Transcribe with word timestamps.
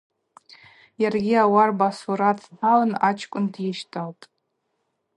Йаргьи 1.01 1.35
ауарба 1.43 1.87
асурат 1.93 2.37
дталын 2.47 2.93
ачкӏвын 3.07 3.45
дйыщталтӏ. 3.53 4.23